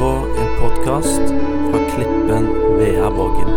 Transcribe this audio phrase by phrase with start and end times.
[0.00, 1.20] på en podkast
[1.70, 2.46] fra Klippen
[2.78, 3.50] Veaborgen.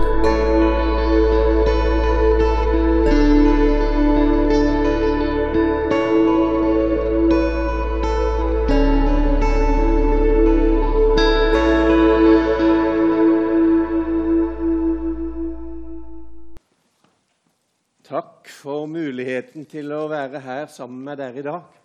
[18.04, 21.84] Takk for muligheten til å være her sammen med dere i dag.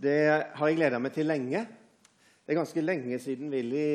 [0.00, 1.68] Det har jeg gleda meg til lenge.
[2.46, 3.86] Det er ganske lenge siden Willy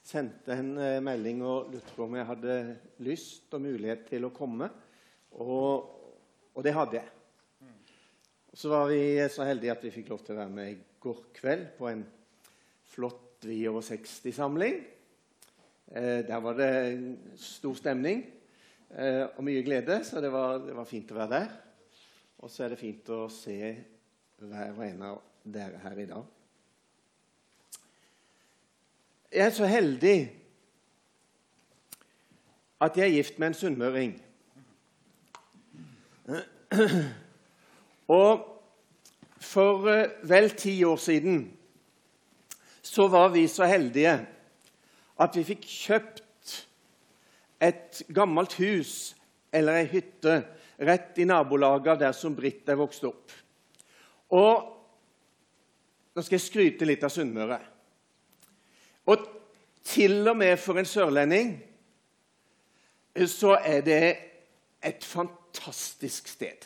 [0.00, 2.54] sendte en eh, melding og lurte på om jeg hadde
[3.04, 4.70] lyst og mulighet til å komme.
[5.36, 5.90] Og,
[6.56, 7.10] og det hadde jeg.
[8.56, 11.20] Så var vi så heldige at vi fikk lov til å være med i går
[11.36, 12.06] kveld på en
[12.94, 14.78] flott Vi over 60-samling.
[15.92, 16.70] Eh, der var det
[17.36, 18.22] stor stemning
[18.96, 21.52] eh, og mye glede, så det var, det var fint å være der.
[22.40, 23.58] Og så er det fint å se
[24.40, 26.32] hver og en av dere her i dag.
[29.34, 30.18] Jeg er så heldig
[32.86, 34.12] at jeg er gift med en sunnmøring.
[38.20, 38.44] Og
[39.42, 41.42] for eh, vel ti år siden
[42.82, 44.14] så var vi så heldige
[45.18, 46.54] at vi fikk kjøpt
[47.58, 49.16] et gammelt hus
[49.50, 50.44] eller ei hytte
[50.78, 53.34] rett i nabolaget der som Britt er vokst opp.
[54.30, 54.70] Og
[56.14, 57.73] Nå skal jeg skryte litt av Sunnmøre.
[59.06, 59.24] Og
[59.84, 61.56] til og med for en sørlending
[63.30, 64.16] så er det
[64.84, 66.64] et fantastisk sted.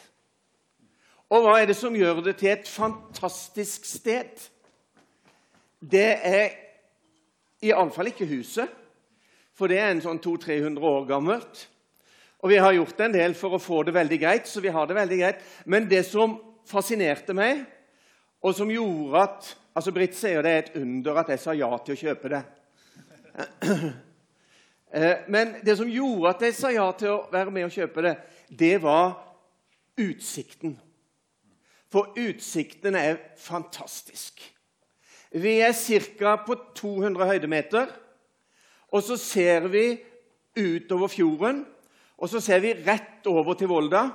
[1.28, 4.46] Og hva er det som gjør det til et fantastisk sted?
[5.78, 6.54] Det er
[7.68, 8.70] iallfall ikke huset,
[9.52, 11.66] for det er en sånn 200-300 år gammelt.
[12.38, 14.86] Og vi har gjort en del for å få det veldig greit, så vi har
[14.86, 15.42] det veldig greit.
[15.66, 17.64] Men det som fascinerte meg,
[18.38, 19.48] og som gjorde at
[19.78, 22.42] altså Britt sier det er et under at jeg sa ja til å kjøpe det.
[25.34, 28.14] Men det som gjorde at jeg sa ja til å være med og kjøpe det,
[28.50, 29.12] det var
[30.00, 30.74] utsikten.
[31.92, 34.42] For utsikten er fantastisk.
[35.30, 35.76] Vi er
[36.18, 36.36] ca.
[36.42, 37.90] på 200 høydemeter.
[38.88, 39.98] Og så ser vi
[40.56, 41.66] utover fjorden,
[42.16, 44.08] og så ser vi rett over til Volda.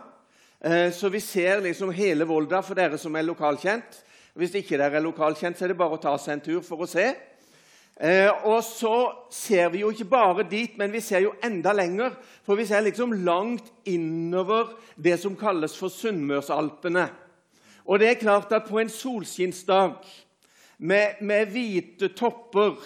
[0.92, 4.02] Så vi ser liksom hele Volda for dere som er lokalkjent.
[4.34, 6.84] Hvis ikke dere er lokalkjent, så er det bare å ta seg en tur for
[6.84, 7.12] å se.
[8.50, 8.96] Og så
[9.30, 12.16] ser vi jo ikke bare dit, men vi ser jo enda lenger.
[12.42, 17.06] For vi ser liksom langt innover det som kalles for Sunnmørsalpene.
[17.86, 19.96] Og det er klart at på en solskinnsdag
[20.78, 22.80] med, med hvite topper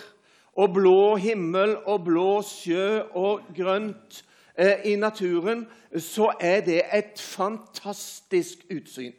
[0.58, 4.24] og blå himmel og blå sjø og grønt
[4.58, 5.68] eh, i naturen,
[6.02, 9.14] så er det et fantastisk utsyn.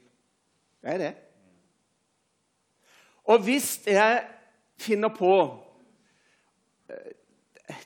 [0.83, 1.15] Det er det.
[3.29, 4.23] Og hvis jeg
[4.81, 5.33] finner på
[6.89, 7.15] eh,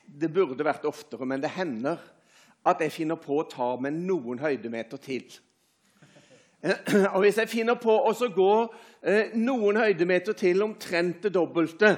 [0.07, 1.99] Det burde vært oftere, men det hender
[2.63, 5.25] at jeg finner på å ta med noen høydemeter til.
[7.15, 8.53] Og hvis jeg finner på å gå
[9.03, 11.97] eh, noen høydemeter til omtrent det dobbelte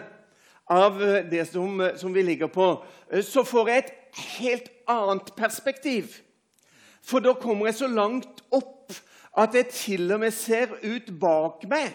[0.73, 2.71] av eh, det som, som, vi ligger på,
[3.21, 3.93] så får jeg et
[4.39, 6.17] helt annet perspektiv.
[7.05, 8.95] For da kommer jeg så langt opp
[9.37, 11.93] at jeg til og med ser ut bak meg.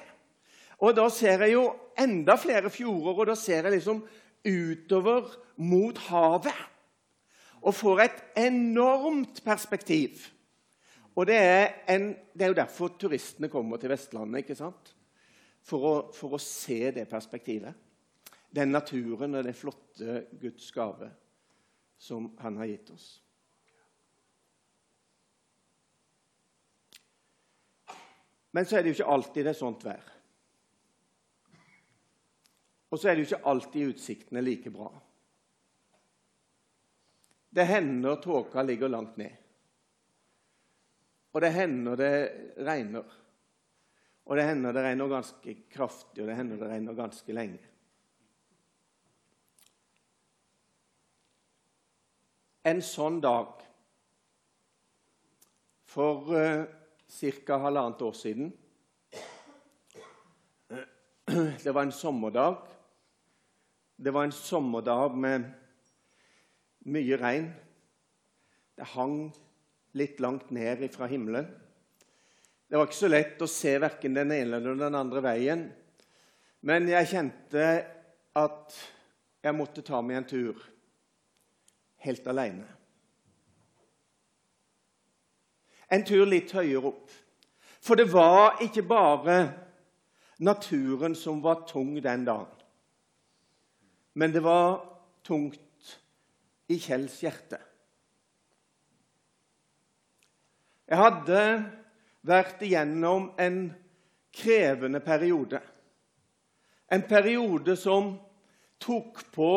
[0.79, 1.66] Og da ser jeg jo
[2.00, 4.03] enda flere fjorder, og da ser jeg liksom
[4.47, 6.66] utover mot havet.
[7.59, 10.23] Og får et enormt perspektiv.
[11.19, 14.45] Og det er, en, det er jo derfor turistene kommer til Vestlandet.
[14.45, 14.94] ikke sant?
[15.67, 17.75] For å, for å se det perspektivet.
[18.56, 21.11] Den naturen og det flotte Guds gave
[22.00, 23.09] som han har gitt oss.
[28.56, 30.07] Men så er det jo ikke alltid det er sånt vær.
[32.89, 34.89] Og så er det jo ikke alltid utsiktene like bra.
[37.50, 39.31] Det hender tåka ligger langt ned.
[41.31, 42.13] Og det hender det
[42.66, 43.05] regner.
[44.25, 47.61] Og det hender det regner ganske kraftig, og det hender det regner ganske lenge.
[52.69, 53.64] En sånn dag
[55.90, 56.66] for uh,
[57.09, 57.58] ca.
[57.64, 58.52] halvannet år siden
[61.64, 62.59] Det var en sommerdag.
[64.01, 65.43] Det var en sommerdag med
[66.87, 67.49] mye regn.
[68.79, 69.16] Det hang
[69.99, 71.49] litt langt ned fra himmelen.
[72.69, 75.66] Det var ikke så lett å se verken den ene eller den andre veien.
[76.63, 77.66] Men jeg kjente
[78.40, 78.78] at
[79.43, 80.61] jeg måtte ta meg en tur
[82.05, 82.69] helt alene.
[85.91, 87.11] En tur litt høyere opp.
[87.84, 89.41] For det var ikke bare
[90.40, 92.59] naturen som var tung den dagen.
[94.19, 94.81] Men det var
[95.23, 95.91] tungt
[96.67, 97.55] i Kjells hjerte.
[100.89, 101.43] Jeg hadde
[102.27, 103.59] vært igjennom en
[104.35, 105.61] krevende periode.
[106.91, 108.09] En periode som
[108.83, 109.53] tok på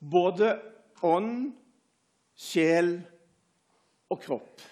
[0.00, 0.48] både
[1.06, 1.52] ånd,
[2.34, 2.96] sjel
[4.10, 4.66] og kropp.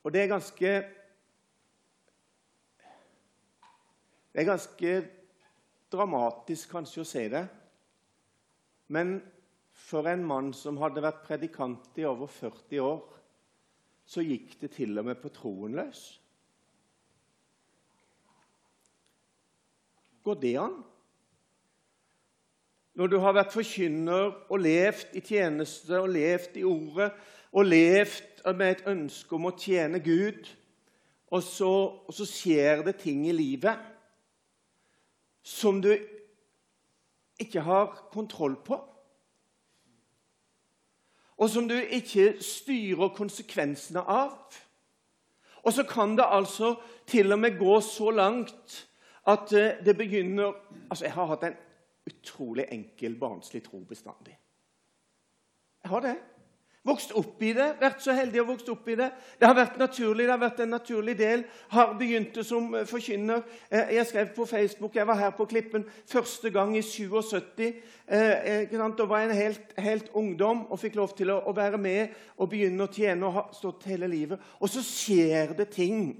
[0.00, 0.74] Og det er ganske
[4.30, 4.92] Det er ganske
[5.90, 7.42] dramatisk kanskje å si det,
[8.94, 9.16] men
[9.74, 13.00] for en mann som hadde vært predikant i over 40 år,
[14.06, 16.04] så gikk det til og med på troen løs.
[20.26, 20.78] Går det an?
[22.98, 27.08] Når du har vært forkynner og levd i tjeneste og levd i ordet
[27.50, 30.44] og levd med et ønske om å tjene Gud,
[31.30, 31.70] og så,
[32.04, 33.89] og så skjer det ting i livet
[35.42, 35.92] som du
[37.40, 38.78] ikke har kontroll på,
[41.40, 44.36] og som du ikke styrer konsekvensene av.
[45.64, 46.74] Og så kan det altså
[47.08, 48.76] til og med gå så langt
[49.28, 50.52] at eh, det begynner
[50.90, 51.56] Altså, jeg har hatt en
[52.10, 54.34] utrolig enkel, barnslig tro bestandig.
[55.82, 56.16] Jeg har det.
[56.80, 59.10] Vokst opp i det, vært så heldig å vokse opp i det.
[59.36, 61.42] Det har vært naturlig, det har vært en naturlig del.
[61.74, 63.42] Har begynt som eh, forkynner.
[63.68, 67.66] Eh, jeg skrev på Facebook jeg var her på Klippen første gang i 77.
[68.08, 71.76] Eh, da var jeg en helt, helt ungdom og fikk lov til å, å, være
[71.76, 74.40] med og begynne å tjene og ha stått hele livet.
[74.64, 76.14] Og så skjer det ting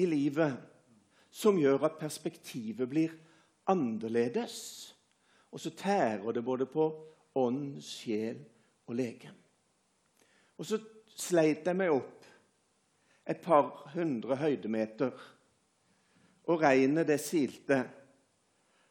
[0.00, 0.56] i livet
[1.28, 3.12] som gjør at perspektivet blir
[3.68, 4.56] annerledes.
[5.52, 6.88] Og så tærer det både på
[7.36, 8.40] ånd, sjel
[8.88, 9.41] og legem.
[10.58, 10.78] Og så
[11.16, 12.26] sleit jeg meg opp
[13.28, 15.12] et par hundre høydemeter,
[16.50, 17.78] og regnet det silte.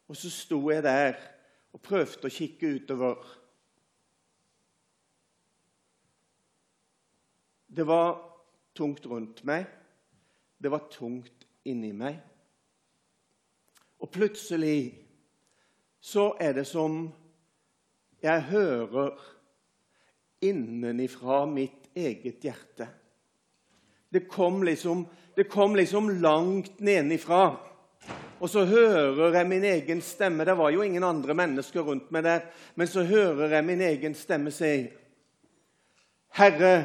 [0.07, 1.19] Og så sto jeg der
[1.71, 3.27] og prøvde å kikke utover.
[7.71, 8.17] Det var
[8.75, 9.67] tungt rundt meg.
[10.61, 12.19] Det var tungt inni meg.
[14.01, 14.91] Og plutselig
[16.01, 17.05] så er det som
[18.21, 19.19] jeg hører
[20.41, 22.88] innenifra mitt eget hjerte.
[24.09, 25.05] Det kom liksom,
[25.35, 27.55] det kom liksom langt nedenifra.
[28.41, 30.45] Og så hører jeg min egen stemme.
[30.45, 32.47] Det var jo ingen andre mennesker rundt meg der.
[32.75, 34.89] Men så hører jeg min egen stemme si
[36.31, 36.75] Herre,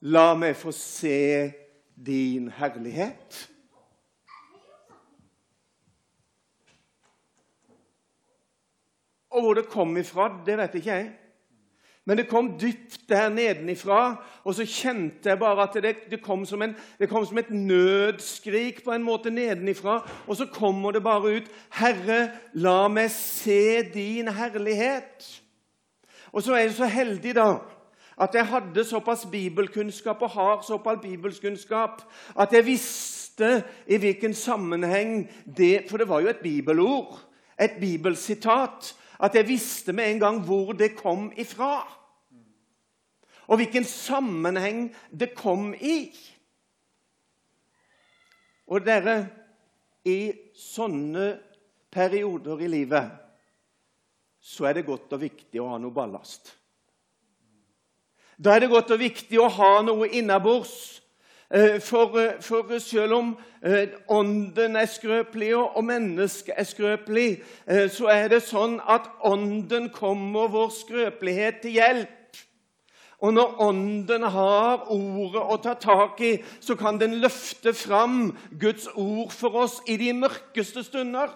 [0.00, 1.52] la meg få se
[1.94, 3.48] din herlighet.
[9.32, 11.10] Og hvor det kom ifra, det vet ikke jeg.
[12.04, 16.42] Men det kom dypt der nedenifra, og så kjente jeg bare at det, det, kom
[16.42, 20.00] en, det, kom som et nødskrik på en måte nedenifra.
[20.26, 25.42] Og så kommer det bare ut 'Herre, la meg se din herlighet'.
[26.32, 27.54] Og så er jeg så heldig, da,
[28.20, 32.02] at jeg hadde såpass bibelkunnskap og har såpass bibelkunnskap
[32.40, 37.20] at jeg visste i hvilken sammenheng det For det var jo et bibelord,
[37.60, 41.82] et bibelsitat at jeg visste med en gang hvor det kom ifra.
[43.46, 46.10] Og hvilken sammenheng det kom i.
[48.72, 49.16] Og dere,
[50.02, 51.26] i sånne
[51.92, 53.18] perioder i livet
[54.42, 56.50] så er det godt og viktig å ha noe ballast.
[58.34, 61.01] Da er det godt og viktig å ha noe innabords
[61.80, 67.42] for, eh, for, selv om eh, ånden er skrøpelig og mennesket er skrøpelig,
[67.92, 72.40] så er det sånn at ånden kommer vår skrøpelighet til hjelp.
[73.22, 78.88] Og når ånden har ordet å ta tak i, så kan den løfte fram Guds
[78.96, 81.30] ord for oss i de mørkeste stunder.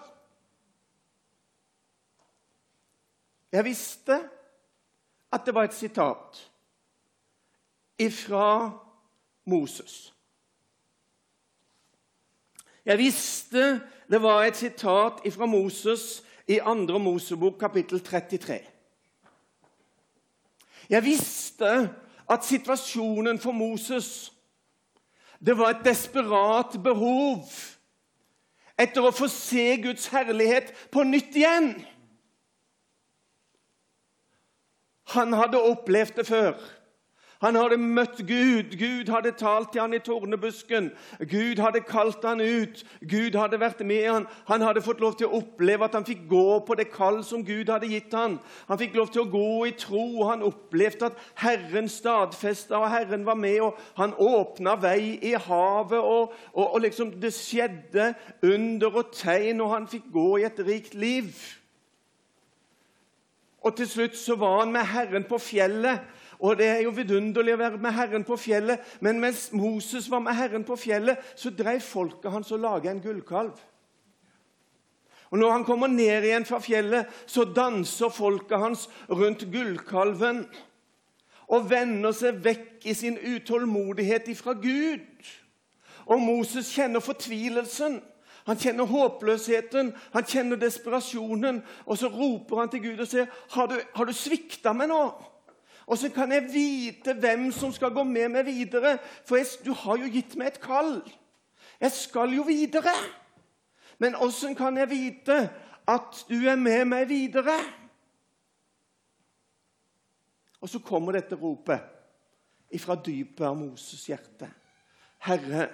[3.53, 4.19] Jeg visste
[5.31, 6.41] at det var et sitat
[8.01, 8.86] ifra
[9.47, 10.13] Moses.
[12.85, 16.97] Jeg visste det var et sitat fra Moses i 2.
[16.97, 18.59] Mosebok, kapittel 33.
[20.89, 21.89] Jeg visste
[22.29, 24.33] at situasjonen for Moses
[25.45, 27.45] det var et desperat behov
[28.79, 31.69] etter å få se Guds herlighet på nytt igjen.
[35.13, 36.57] Han hadde opplevd det før.
[37.41, 38.73] Han hadde møtt Gud.
[38.79, 40.89] Gud hadde talt til han i tornebusken.
[41.29, 42.81] Gud hadde kalt han ut.
[43.09, 44.25] Gud hadde vært med han.
[44.47, 47.45] Han hadde fått lov til å oppleve at han fikk gå på det kall som
[47.45, 48.39] Gud hadde gitt han.
[48.71, 50.07] Han fikk lov til å gå i tro.
[50.31, 53.61] Han opplevde at Herren stadfesta, og Herren var med.
[53.61, 59.61] og Han åpna vei i havet, og, og, og liksom det skjedde under og tegn,
[59.61, 61.33] og han fikk gå i et rikt liv.
[63.67, 66.05] Og til slutt så var han med Herren på fjellet.
[66.39, 70.19] Og Det er jo vidunderlig å være med Herren på fjellet, men mens Moses var
[70.19, 73.57] med Herren på fjellet, så drev folket hans og laga en gullkalv.
[75.29, 80.45] Og Når han kommer ned igjen fra fjellet, så danser folket hans rundt gullkalven
[81.47, 85.31] og vender seg vekk i sin utålmodighet ifra Gud.
[86.07, 87.99] Og Moses kjenner fortvilelsen.
[88.47, 91.59] Han kjenner håpløsheten, han kjenner desperasjonen.
[91.85, 95.36] Og så roper han til Gud og sier, 'Har du, har du svikta meg nå?'
[95.87, 99.71] Og så kan jeg vite hvem som skal gå med meg videre, for jeg, du
[99.71, 100.99] har jo gitt meg et kall.
[101.79, 102.93] Jeg skal jo videre.
[103.97, 105.37] Men åssen kan jeg vite
[105.87, 107.55] at du er med meg videre?
[110.61, 114.49] Og så kommer dette ropet ifra dypet av Moses hjerte.
[115.23, 115.69] Herre,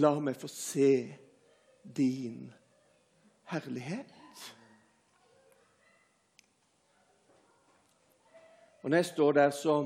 [0.00, 0.92] la meg få se
[1.82, 2.48] din
[3.52, 4.17] herlighet.
[8.82, 9.78] Og når jeg står der, så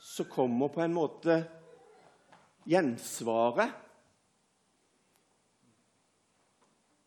[0.00, 1.36] Så kommer på en måte
[2.68, 3.70] gjensvaret.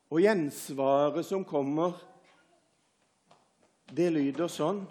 [0.09, 1.97] Og gjensvaret som kommer,
[3.93, 4.81] det lyder sånn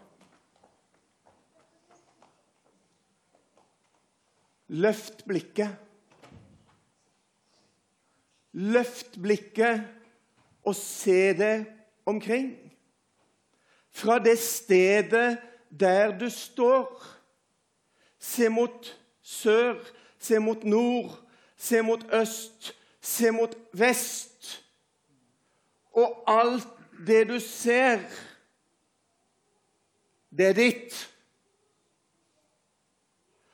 [4.73, 5.75] Løft blikket.
[8.57, 9.83] Løft blikket
[10.65, 11.57] og se det
[12.07, 12.73] omkring.
[13.91, 15.39] Fra det stedet
[15.81, 17.07] der du står.
[18.19, 19.75] Se mot sør,
[20.19, 21.19] se mot nord,
[21.57, 24.65] se mot øst, se mot vest.
[25.93, 26.69] Og alt
[27.07, 27.99] det du ser,
[30.31, 31.09] det er ditt.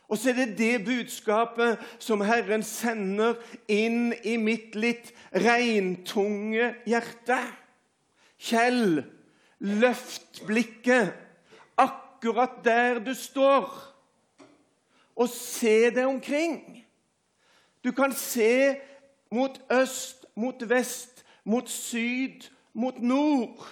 [0.08, 3.36] Og så er det det budskapet som Herren sender
[3.68, 7.40] inn i mitt litt regntunge hjerte.
[8.38, 9.02] Kjell,
[9.58, 11.14] løft blikket
[11.78, 13.66] akkurat der du står,
[15.18, 16.84] og se deg omkring.
[17.84, 18.78] Du kan se
[19.30, 23.66] mot øst, mot vest, mot syd, mot nord.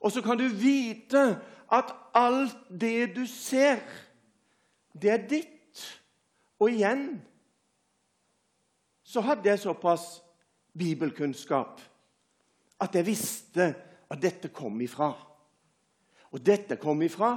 [0.00, 1.40] Og så kan du vite
[1.72, 3.80] at alt det du ser,
[5.02, 6.00] det er ditt.
[6.58, 7.22] Og igjen
[9.04, 10.22] så hadde jeg såpass
[10.78, 11.80] bibelkunnskap
[12.80, 13.74] at jeg visste
[14.10, 15.12] at dette kom ifra.
[16.32, 17.36] Og dette kom ifra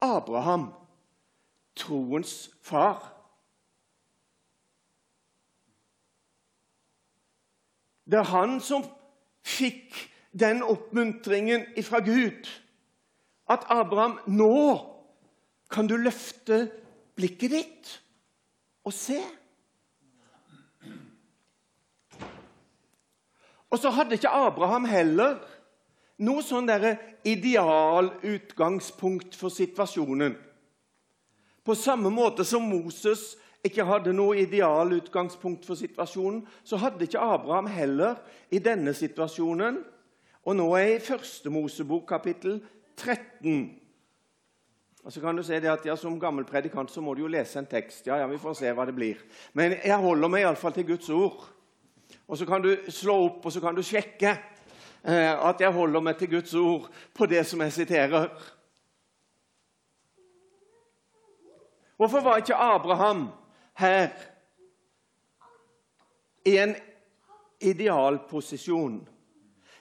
[0.00, 0.70] Abraham,
[1.76, 3.14] troens far.
[8.08, 8.86] Det er han som
[9.44, 9.96] fikk
[10.38, 12.48] den oppmuntringen fra Gud.
[13.48, 14.78] At Abraham, nå
[15.70, 16.68] kan du løfte
[17.16, 17.92] blikket ditt
[18.84, 19.18] og se.
[23.68, 25.36] Og så hadde ikke Abraham heller
[26.24, 26.70] noe sånn
[27.26, 30.34] idealutgangspunkt for situasjonen.
[31.64, 37.66] På samme måte som Moses ikke hadde noe idealutgangspunkt for situasjonen, så hadde ikke Abraham
[37.70, 38.14] heller
[38.50, 39.84] i denne situasjonen.
[40.48, 42.62] Og nå er jeg i Første Mosebok, kapittel
[42.96, 43.78] 13.
[45.04, 47.32] Og så kan du se det at ja, Som gammel predikant så må du jo
[47.32, 48.06] lese en tekst.
[48.06, 49.16] Ja, ja, Vi får se hva det blir.
[49.52, 51.44] Men jeg holder meg iallfall til Guds ord.
[52.28, 54.36] Og så kan du slå opp og så kan du sjekke
[55.02, 58.28] at jeg holder meg til Guds ord på det som jeg siterer.
[61.98, 63.28] Hvorfor var ikke Abraham
[63.78, 64.08] her
[66.46, 66.74] i en
[67.60, 69.00] idealposisjon?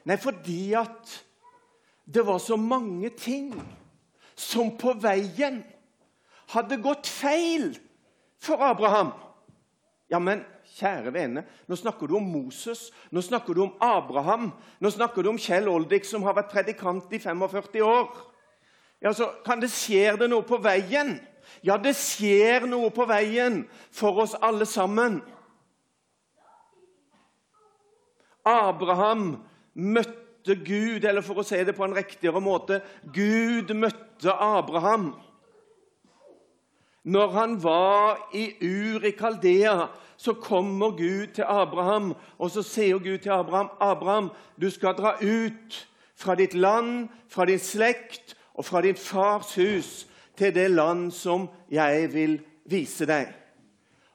[0.07, 1.23] Nei, fordi at
[2.07, 3.51] det var så mange ting
[4.35, 5.59] som på veien
[6.53, 7.73] hadde gått feil
[8.39, 9.11] for Abraham.
[10.09, 10.45] Ja, men
[10.77, 15.31] kjære vene, nå snakker du om Moses, nå snakker du om Abraham, nå snakker du
[15.31, 18.11] om Kjell Oldik, som har vært predikant i 45 år.
[19.01, 21.17] Ja, så Kan det skje det noe på veien?
[21.63, 25.21] Ja, det skjer noe på veien for oss alle sammen.
[28.47, 29.43] Abraham
[29.73, 32.79] møtte Gud, eller for å si det på en riktigere måte
[33.13, 35.11] Gud møtte Abraham.
[37.07, 42.97] Når han var i Ur i Kaldea, så kommer Gud til Abraham, og så sier
[42.97, 44.31] Gud til Abraham, 'Abraham,
[44.61, 50.07] du skal dra ut fra ditt land, fra din slekt og fra din fars hus
[50.37, 53.27] til det land som jeg vil vise deg.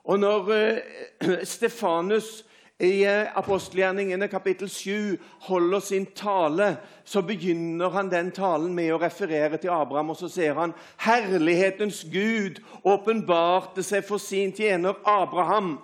[0.04, 2.42] Og når eh, Stefanus
[2.82, 5.16] i eh, apostelgjerningene kapittel 7
[5.46, 10.30] holder sin tale, så begynner han den talen med å referere til Abraham, og så
[10.30, 15.76] sier han Herlighetens Gud åpenbarte seg for sin tjener Abraham.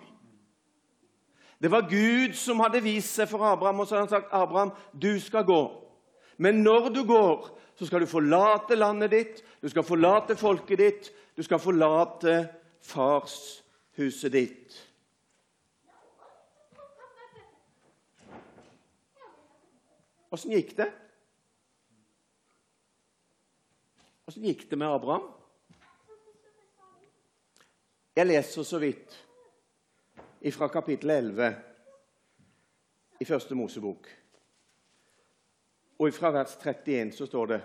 [1.63, 4.71] Det var Gud som hadde vist seg for Abraham, og så hadde han sagt Abraham,
[4.95, 5.63] du skal gå.
[6.39, 7.49] Men når du går,
[7.79, 12.37] så skal du forlate landet ditt, du skal forlate folket ditt, du skal forlate
[12.87, 14.79] farshuset ditt.
[20.31, 20.91] Åssen gikk det?
[24.29, 25.31] Åssen gikk det med Abraham?
[28.19, 29.15] Jeg leser så vidt
[30.53, 31.55] fra kapittel 11
[33.21, 34.09] i Første Mosebok.
[35.99, 37.61] Og fra vers 31 så står det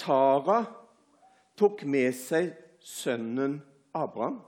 [0.00, 0.62] Tara
[1.60, 3.58] tok med seg sønnen
[3.92, 4.40] Abraham.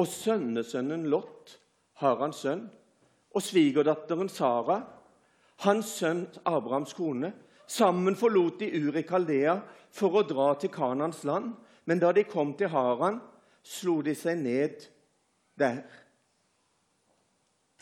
[0.00, 1.58] Og sønnesønnen Lot
[2.00, 2.64] har hans sønn
[3.36, 4.80] og svigerdatteren Sara,
[5.66, 7.34] hans sønn Abrahams kone,
[7.68, 9.58] sammen forlot de Ur i Kaldea
[9.92, 11.52] for å dra til Kanans land.
[11.84, 13.20] Men da de kom til Haran,
[13.66, 14.86] slo de seg ned
[15.58, 15.82] der.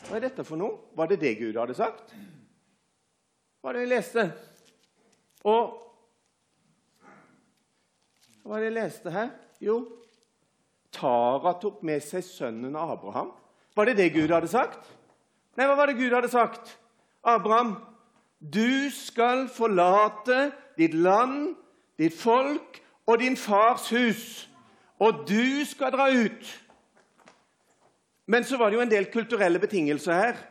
[0.07, 0.91] Hva er dette for noe?
[0.95, 2.13] Var det det Gud hadde sagt?
[3.59, 4.25] Hva var det vi leste?
[5.47, 5.77] Og
[8.39, 9.27] Hva var det jeg leste her?
[9.61, 9.75] Jo,
[10.95, 13.29] Tara tok med seg sønnen Abraham.
[13.77, 14.87] Var det det Gud hadde sagt?
[15.59, 16.71] Nei, hva var det Gud hadde sagt?
[17.21, 17.75] Abraham,
[18.39, 21.53] du skal forlate ditt land,
[21.99, 24.48] ditt folk og din fars hus,
[24.99, 26.49] og du skal dra ut.
[28.29, 30.41] Men så var det jo en del kulturelle betingelser her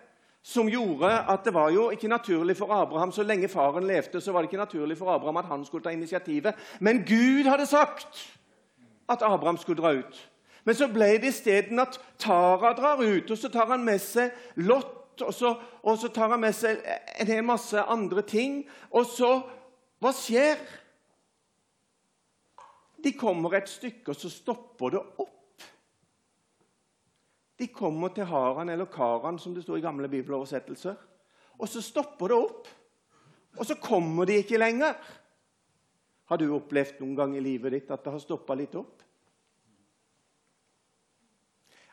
[0.42, 4.32] som gjorde at det var jo ikke naturlig for Abraham Så lenge faren levde, så
[4.32, 6.54] var det ikke naturlig for Abraham at han skulle ta initiativet.
[6.80, 8.38] Men Gud hadde sagt
[9.08, 10.30] at Abraham skulle dra ut.
[10.64, 14.30] Men så ble det isteden at Tara drar ut, og så tar han med seg
[14.56, 16.82] Lot og så, og så tar han med seg
[17.20, 18.64] en hel masse andre ting.
[18.90, 19.40] Og så
[19.98, 20.60] Hva skjer?
[23.04, 25.34] De kommer et stykke, og så stopper det opp.
[27.58, 30.94] De kommer til Haran eller Karan, som det står i gamle bibeloversettelser.
[31.58, 32.68] Og så stopper det opp.
[33.58, 34.94] Og så kommer de ikke lenger.
[36.28, 39.02] Har du opplevd noen gang i livet ditt at det har stoppa litt opp?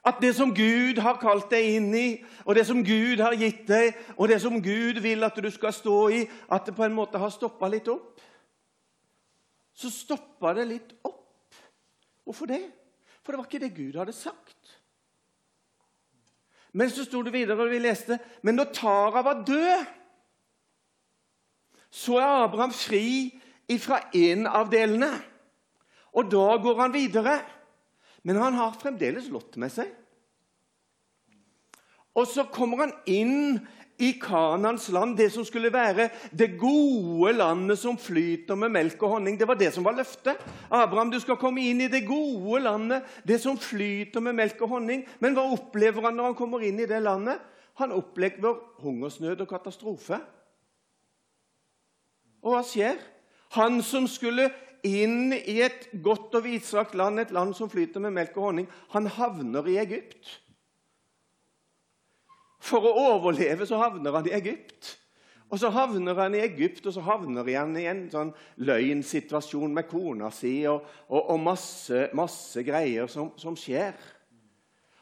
[0.05, 2.07] At det som Gud har kalt deg inn i,
[2.45, 5.73] og det som Gud har gitt deg, og det som Gud vil at du skal
[5.73, 6.19] stå i,
[6.51, 8.21] at det på en måte har stoppa litt opp.
[9.75, 11.55] Så stoppa det litt opp.
[12.23, 12.63] Hvorfor det?
[13.21, 14.71] For det var ikke det Gud hadde sagt.
[16.75, 19.85] Men så sto det videre, og vi leste Men når Tara var død,
[21.95, 23.31] så er Abraham fri
[23.71, 25.13] ifra en av delene.
[26.15, 27.37] Og da går han videre.
[28.27, 29.91] Men han har fremdeles Lot med seg.
[32.15, 33.59] Og så kommer han inn
[33.97, 39.15] i Kanans land, det som skulle være det gode landet som flyter med melk og
[39.15, 39.37] honning.
[39.39, 40.41] Det var det som var løftet.
[40.69, 44.75] Abraham, du skal komme inn i det gode landet, det som flyter med melk og
[44.75, 45.05] honning.
[45.23, 47.39] Men hva opplever han når han kommer inn i det landet?
[47.79, 50.19] Han opplever hungersnød og katastrofe.
[52.43, 52.99] Og hva skjer?
[53.55, 54.49] Han som skulle
[54.85, 58.67] inn i et godt og vidstrakt land, et land som flyter med melk og honning.
[58.93, 60.41] Han havner i Egypt.
[62.65, 64.95] For å overleve så havner han i Egypt.
[65.53, 68.31] Og så havner han i Egypt, og så havner han i en sånn
[68.65, 73.93] løgnsituasjon med kona si og, og, og masse, masse, greier som, som skjer.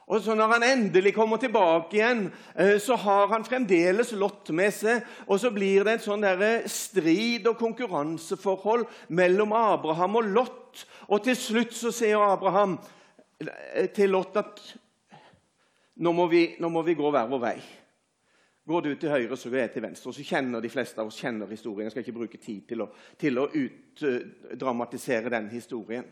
[0.04, 2.26] Og så Når han endelig kommer tilbake igjen,
[2.60, 5.08] eh, så har han fremdeles Lot med seg.
[5.28, 6.28] Og så blir det en sånn
[6.68, 10.84] strid og konkurranseforhold mellom Abraham og Lot.
[11.08, 12.76] Og til slutt så sier Abraham
[13.40, 14.60] eh, til Lot at
[15.96, 17.58] nå må, vi, nå må vi gå hver vår vei.
[18.66, 20.10] Går du til høyre, så går jeg til venstre.
[20.10, 21.86] Og så kjenner De fleste av oss kjenner historien.
[21.86, 26.08] Jeg skal ikke bruke tid til å, til å utdramatisere den historien.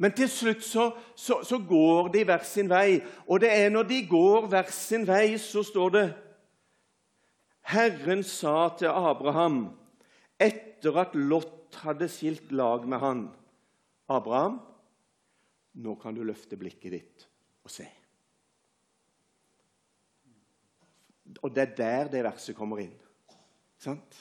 [0.00, 3.02] Men til slutt så, så, så, går de hver sin vei.
[3.28, 6.06] Og det er når de går hver sin vei, så står det
[7.70, 9.66] Herren sa til Abraham
[10.40, 13.26] etter at Lot hadde skilt lag med han,
[14.10, 14.58] Abraham,
[15.78, 17.28] nå kan du løfte blikket ditt
[17.62, 17.86] og se.
[21.40, 22.94] Og det er der det verset kommer inn.
[23.80, 24.18] Sant?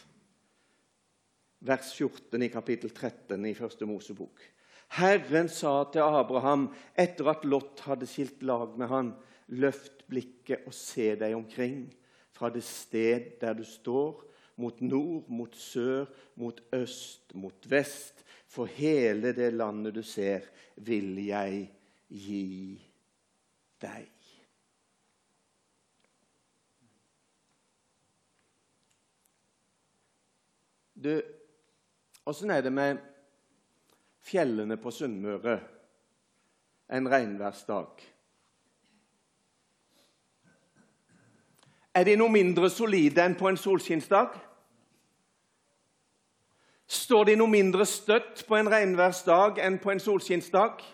[1.61, 4.41] Vers 14 i kapittel 13 i Første Mosebok.
[4.97, 6.65] Herren sa til Abraham
[6.99, 9.13] etter at Lot hadde skilt lag med han,
[9.55, 11.85] løft blikket og se deg omkring
[12.35, 14.25] fra det sted der du står,
[14.59, 18.25] mot nord, mot sør, mot øst, mot vest.
[18.51, 21.69] For hele det landet du ser, vil jeg
[22.09, 22.75] gi
[23.81, 24.10] deg.
[31.03, 31.21] Du,
[32.25, 32.97] åssen er det med
[34.21, 35.55] fjellene på Sunnmøre
[36.93, 38.03] en regnværsdag?
[41.97, 44.37] Er de noe mindre solide enn på en solskinnsdag?
[46.85, 50.85] Står de noe mindre støtt på en regnværsdag enn på en solskinnsdag?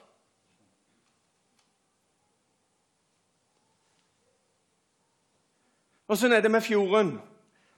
[6.07, 7.17] Åssen er det med fjorden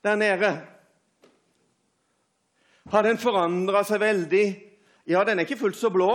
[0.06, 0.60] der nede?
[2.90, 4.46] Har den forandra seg veldig?
[5.10, 6.10] Ja, den er ikke fullt så blå.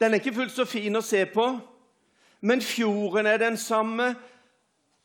[0.00, 1.46] Den er ikke fullt så fin å se på.
[2.42, 4.14] Men fjorden er den samme,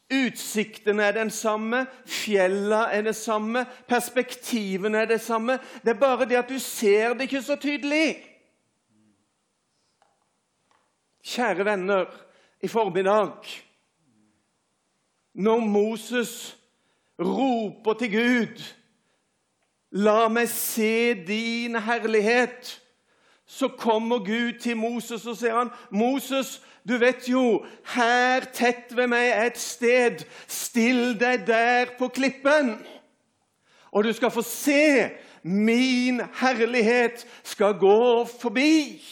[0.07, 5.57] Utsikten er den samme, fjella er det samme, perspektivene er det samme.
[5.83, 8.15] Det er bare det at du ser det ikke så tydelig.
[11.27, 12.05] Kjære venner,
[12.63, 13.45] i formiddag
[15.33, 16.57] Når Moses
[17.19, 18.63] roper til Gud
[19.91, 22.81] 'La meg se din herlighet',
[23.45, 29.07] så kommer Gud til Moses og sier han, 'Moses, du vet jo, her tett ved
[29.07, 30.23] meg er et sted.
[30.47, 32.77] Still deg der på klippen,
[33.91, 35.09] og du skal få se.
[35.43, 39.03] Min herlighet skal gå forbi.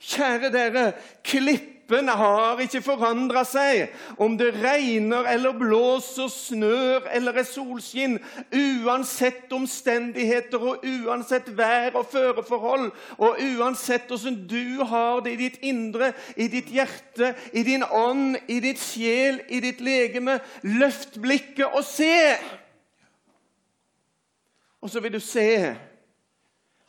[0.00, 0.92] Kjære dere,
[1.24, 3.92] klipp Klippen har ikke forandra seg.
[4.18, 8.16] Om det regner eller blåser, snør eller er solskinn.
[8.50, 12.90] Uansett omstendigheter og uansett vær og føreforhold,
[13.22, 18.40] og uansett hvordan du har det i ditt indre, i ditt hjerte, i din ånd,
[18.50, 22.34] i ditt sjel, i ditt legeme, løft blikket og se.
[24.82, 25.48] Og så vil du se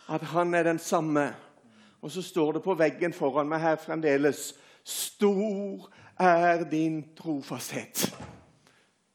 [0.09, 1.29] at han er den samme.
[2.01, 8.17] Og så står det på veggen foran meg her fremdeles Stor er din trofasthet.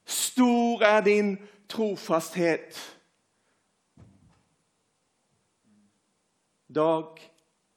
[0.04, 2.98] Stor er din trofasthet.
[6.74, 7.04] Dag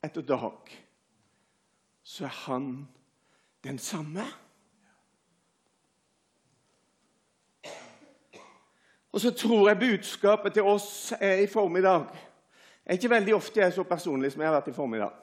[0.03, 0.73] etter dag
[2.03, 2.87] så er han
[3.63, 4.25] den samme.
[9.11, 12.09] Og så tror jeg budskapet til oss er i formiddag.
[12.09, 15.22] Det er ikke veldig ofte jeg er så personlig som jeg har vært i formiddag.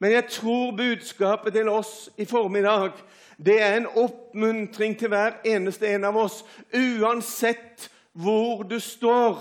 [0.00, 2.92] Men jeg tror budskapet til oss i formiddag
[3.40, 6.42] det er en oppmuntring til hver eneste en av oss,
[6.76, 9.38] uansett hvor du står.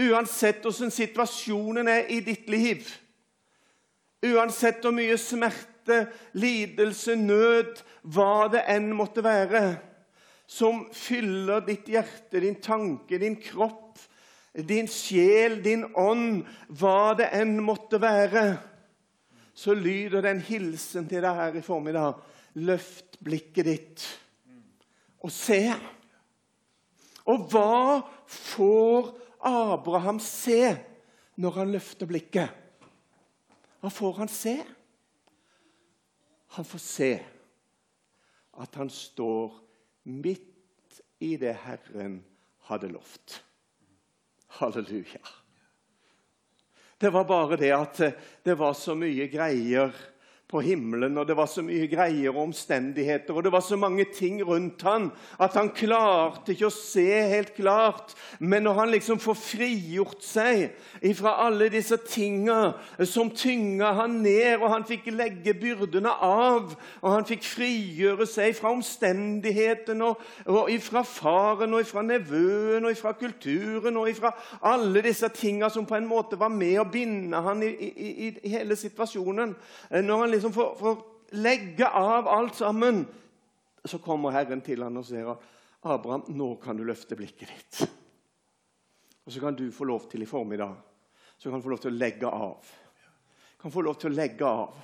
[0.00, 2.84] Uansett hvordan situasjonen er i ditt liv.
[4.24, 6.02] Uansett hvor mye smerte,
[6.36, 7.80] lidelse, nød,
[8.12, 9.64] hva det enn måtte være,
[10.48, 14.00] som fyller ditt hjerte, din tanke, din kropp,
[14.52, 18.44] din sjel, din ånd, hva det enn måtte være
[19.54, 22.18] så lyder det en hilsen til deg her i formiddag.
[22.54, 24.06] Løft blikket ditt
[25.24, 25.60] og se.
[27.30, 29.12] Og hva får
[29.44, 30.74] Abraham se
[31.40, 32.50] når han løfter blikket?
[33.80, 34.58] Hva får han se?
[36.58, 37.12] Han får se
[38.62, 39.56] at han står
[40.04, 42.20] midt i det Herren
[42.68, 43.40] hadde lovt.
[44.60, 45.22] Halleluja.
[47.04, 48.12] Det var bare det at eh,
[48.42, 49.90] det var så mye greier
[50.48, 54.04] på himmelen, og det var så mye greier og omstendigheter, og det var så mange
[54.12, 55.08] ting rundt han
[55.40, 58.12] at han klarte ikke å se helt klart.
[58.38, 60.66] Men når han liksom får frigjort seg
[61.00, 62.74] ifra alle disse tinga
[63.08, 68.52] som tynga han ned, og han fikk legge byrdene av, og han fikk frigjøre seg
[68.58, 75.02] fra omstendighetene og, og ifra faren og ifra nevøen og ifra kulturen og ifra alle
[75.08, 78.76] disse tinga som på en måte var med å binde han i, i, i hele
[78.76, 79.56] situasjonen
[80.04, 81.02] når han liksom får, får
[81.40, 83.04] legge av alt sammen,
[83.84, 85.36] så kommer Herren til han og sier
[85.84, 87.84] Abraham, nå kan du løfte blikket ditt.
[89.24, 90.74] Og så kan du få lov til i formiddag
[91.36, 92.68] så kan du få lov til å legge av.
[93.60, 94.78] Kan få lov til å legge av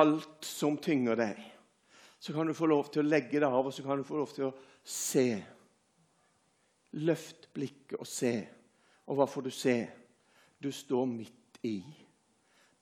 [0.00, 1.42] alt som tynger deg.
[2.18, 4.16] Så kan du få lov til å legge det av, og så kan du få
[4.22, 5.26] lov til å se.
[7.04, 8.32] Løft blikket og se.
[9.06, 9.76] Og hva får du se?
[10.56, 11.76] Du står midt i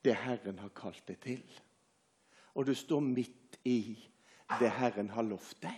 [0.05, 1.43] det Herren har kalt deg til
[2.55, 3.97] og du står midt i
[4.59, 5.75] det Herren har lovt deg.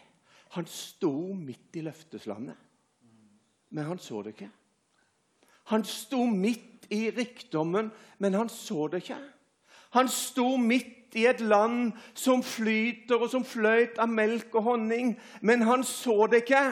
[0.55, 2.55] Han sto midt i løfteslandet,
[3.69, 4.51] men han så det ikke.
[5.71, 9.19] Han sto midt i rikdommen, men han så det ikke.
[9.97, 15.15] Han sto midt i et land som flyter og som fløyt av melk og honning,
[15.41, 16.63] men han så det ikke.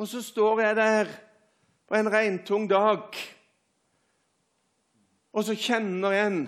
[0.00, 1.12] Og så står jeg der
[1.88, 3.16] på en regntung dag,
[5.32, 6.42] og så kjenner en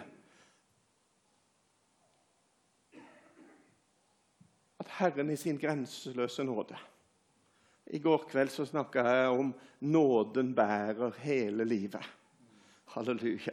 [4.80, 6.76] at Herren i sin grenseløse nåde
[7.96, 12.04] I går kveld så snakka jeg om nåden bærer hele livet.
[12.94, 13.52] Halleluja.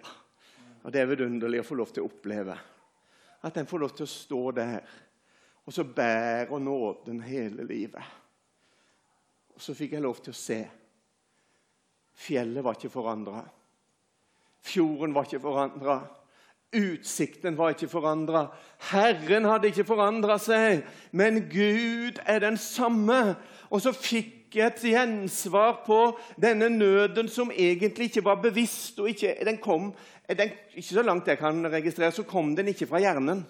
[0.84, 2.56] Og Det er vidunderlig å få lov til å oppleve.
[3.44, 4.94] At en får lov til å stå der,
[5.66, 8.04] og så bærer nåden hele livet.
[9.52, 10.62] Og så fikk jeg lov til å se.
[12.22, 13.44] Fjellet var ikke forandra.
[14.62, 16.00] Fjorden var ikke forandra.
[16.72, 18.46] Utsikten var ikke forandra.
[18.92, 23.36] Herren hadde ikke forandra seg, men Gud er den samme.
[23.70, 26.00] Og så fikk jeg et gjensvar på
[26.40, 29.00] denne nøden som egentlig ikke var bevisst.
[29.00, 29.94] og ikke, den kom,
[30.30, 33.46] den, Ikke så langt jeg kan registrere, så kom den ikke fra hjernen.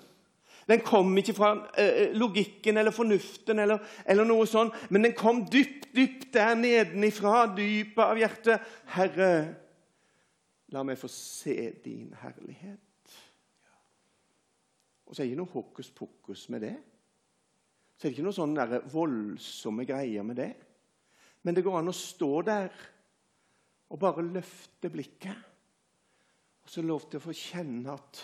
[0.68, 5.44] Den kom ikke fra eh, logikken eller fornuften, eller, eller, noe sånt, men den kom
[5.50, 8.70] dypt, dypt der nedenifra, dypet av hjertet.
[8.94, 9.32] Herre,
[10.72, 13.16] la meg få se din herlighet.
[15.06, 16.76] Og så er det ikke noe hokus pokus med det.
[17.98, 20.52] Så er det ikke noe sånn der voldsomme greier med det.
[21.44, 22.72] Men det går an å stå der
[23.92, 25.48] og bare løfte blikket.
[26.64, 28.22] Og så lov til å få kjenne at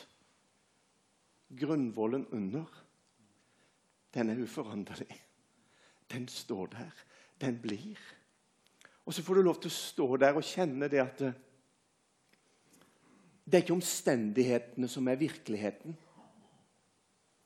[1.57, 2.67] grunnvollen under,
[4.13, 5.17] den er uforanderlig.
[6.07, 7.03] Den står der.
[7.41, 7.99] Den blir.
[9.05, 11.21] Og så får du lov til å stå der og kjenne det at
[13.47, 15.95] det, er ikke omstendighetene som er virkeligheten.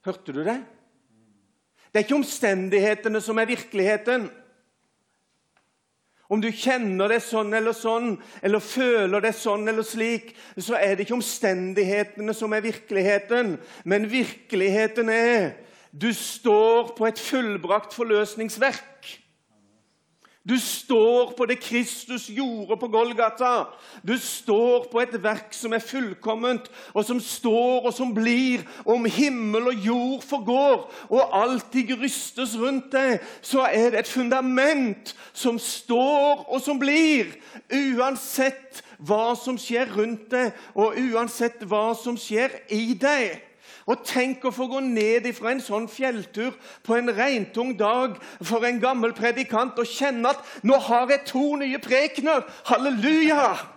[0.05, 0.57] Hørte du det?
[1.91, 4.29] Det er ikke omstendighetene som er virkeligheten.
[6.31, 10.95] Om du kjenner det sånn eller sånn, eller føler det sånn eller slik, så er
[10.95, 15.51] det ikke omstendighetene som er virkeligheten, men virkeligheten er
[15.91, 19.09] du står på et fullbrakt forløsningsverk.
[20.49, 23.67] Du står på det Kristus gjorde på Golgata.
[24.07, 26.65] Du står på et verk som er fullkomment,
[26.97, 28.63] og som står og som blir.
[28.85, 35.13] Om himmel og jord forgår, og alltid rystes rundt deg, så er det et fundament
[35.33, 37.29] som står og som blir.
[37.69, 43.50] Uansett hva som skjer rundt deg, og uansett hva som skjer i deg.
[43.91, 48.63] Og tenk å få gå ned ifra en sånn fjelltur på en regntung dag for
[48.63, 52.47] en gammel predikant og kjenne at 'nå har jeg to nye prekener'.
[52.71, 53.67] Halleluja!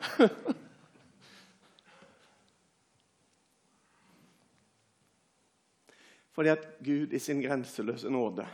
[6.40, 8.46] Fordi at Gud i sin grenseløse nåde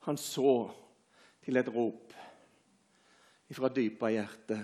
[0.00, 0.70] Han så
[1.44, 2.12] til et rop
[3.52, 4.60] fra dypet av hjertet,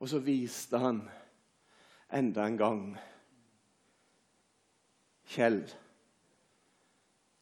[0.00, 1.08] og så viste han
[2.12, 2.82] enda en gang.
[5.32, 5.62] Kjell,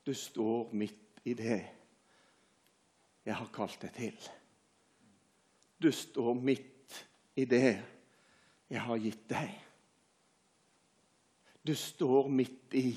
[0.07, 1.61] du står midt i det
[3.27, 4.29] jeg har kalt deg til.
[5.81, 7.01] Du står midt
[7.41, 7.73] i det
[8.71, 9.51] jeg har gitt deg.
[11.67, 12.95] Du står midt i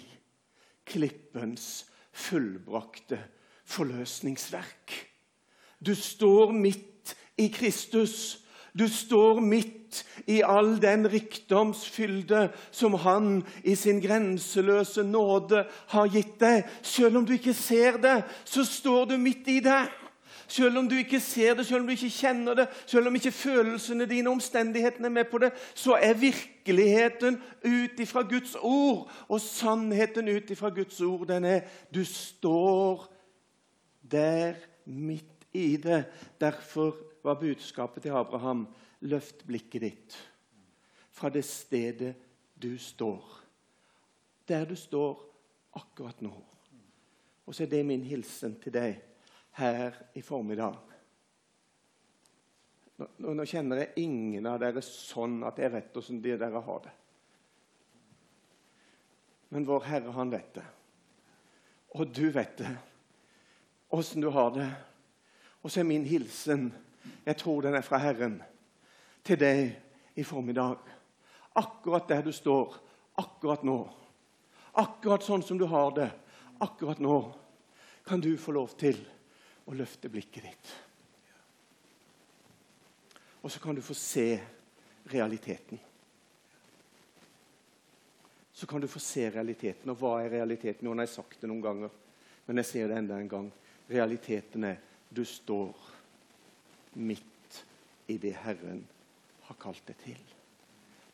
[0.87, 3.19] klippens fullbrakte
[3.65, 4.95] forløsningsverk.
[5.79, 8.42] Du står midt i Kristus.
[8.79, 16.39] Du står midt i all den rikdomsfylde som Han i sin grenseløse nåde har gitt
[16.41, 16.63] deg.
[16.81, 19.83] Selv om du ikke ser det, så står du midt i det.
[20.47, 23.31] Selv om du ikke ser det, selv om du ikke kjenner det, selv om ikke
[23.31, 29.09] følelsene dine omstendighetene er med på det, så er virkeligheten ut ifra Guds ord.
[29.29, 33.07] Og sannheten ut ifra Guds ord, den er du står
[34.11, 34.53] der
[34.85, 36.05] midt i det.
[36.41, 38.67] Derfor var budskapet til Abraham
[39.07, 40.17] løft blikket ditt
[41.13, 42.15] fra det stedet
[42.55, 43.23] du står.
[44.47, 45.19] Der du står
[45.77, 46.33] akkurat nå.
[47.45, 48.97] Og så er det min hilsen til deg
[49.59, 50.79] her i formiddag.
[52.97, 56.83] Nå, nå kjenner jeg ingen av dere sånn at jeg vet hvordan de dere har
[56.85, 56.93] det.
[59.53, 60.65] Men vår Herre, han vet det.
[61.93, 62.73] Og du vet det.
[63.93, 64.69] Åssen du har det.
[65.61, 66.71] Og så er min hilsen
[67.25, 68.39] jeg tror den er fra Herren
[69.23, 70.79] til deg i formiddag.
[71.55, 72.75] Akkurat der du står,
[73.17, 73.79] akkurat nå.
[74.81, 76.09] Akkurat sånn som du har det
[76.63, 77.33] akkurat nå,
[78.03, 78.99] kan du få lov til
[79.67, 80.73] å løfte blikket ditt.
[83.43, 84.27] Og så kan du få se
[85.11, 85.79] realiteten.
[88.53, 89.91] Så kan du få se realiteten.
[89.91, 90.85] Og hva er realiteten?
[90.85, 91.91] Nå har jeg sagt det noen ganger,
[92.47, 93.49] men jeg ser det enda en gang.
[93.89, 94.79] Realiteten er
[95.13, 95.92] du står
[96.95, 97.65] midt
[98.07, 98.83] i det Herren
[99.47, 100.23] har kalt deg til.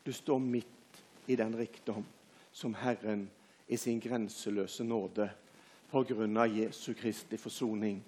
[0.04, 2.04] Du står midt i den rikdom
[2.52, 3.28] som Herren
[3.70, 5.28] i sin grenseløse nåde
[5.90, 8.00] på grunn av Jesu Kristi forsoning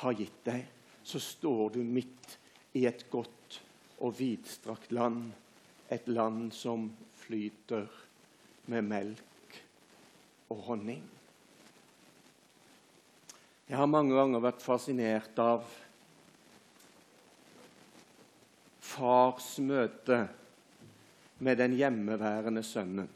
[0.00, 0.64] har gitt deg,
[1.02, 2.36] så står du midt
[2.76, 3.60] i et godt
[4.00, 5.30] og vidstrakt land.
[5.90, 6.86] Et land som
[7.24, 7.88] flyter
[8.70, 9.56] med melk
[10.52, 11.02] og honning.
[13.70, 15.66] Jeg har mange ganger vært fascinert av
[18.90, 20.24] fars møte
[21.40, 23.08] med den hjemmeværende sønnen.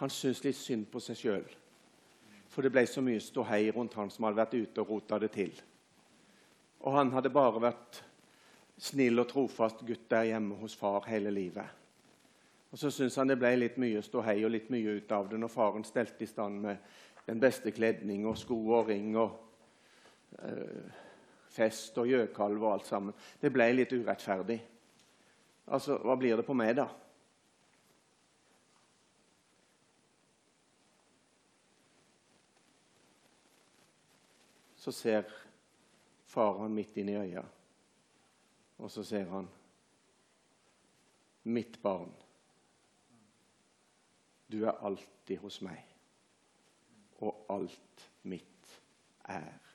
[0.00, 1.44] Han syntes litt synd på seg sjøl,
[2.50, 5.30] for det ble så mye ståhei rundt han som hadde vært ute og rota det
[5.36, 5.52] til.
[6.82, 8.00] Og han hadde bare vært
[8.82, 11.78] snill og trofast gutt der hjemme hos far hele livet.
[12.72, 15.38] Og Så syntes han det ble litt mye ståhei og litt mye ut av det
[15.38, 16.76] når faren stelte i stand med
[17.28, 19.36] den beste kledning og sko og ring og
[20.40, 20.88] øh,
[21.52, 23.16] fest og gjøkalv og alt sammen.
[23.40, 24.58] Det ble litt urettferdig.
[25.72, 26.88] Altså, hva blir det på meg, da?
[34.82, 35.28] Så ser
[36.26, 37.44] far han midt inn i øya,
[38.82, 39.50] og så ser han
[41.42, 42.12] Mitt barn,
[44.46, 45.80] du er alltid hos meg,
[47.18, 48.76] og alt mitt
[49.26, 49.72] er